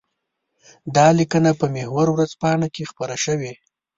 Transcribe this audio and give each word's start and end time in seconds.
دا 0.95 1.07
لیکنه 1.19 1.51
په 1.59 1.65
محور 1.75 2.07
ورځپاڼه 2.11 2.67
کې 2.75 2.89
خپره 2.91 3.15
شوې. 3.25 3.53